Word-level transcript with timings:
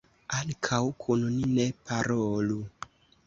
Ankaŭ 0.35 0.79
kun 1.03 1.27
ni 1.35 1.51
ne 1.53 1.67
parolu. 1.91 2.59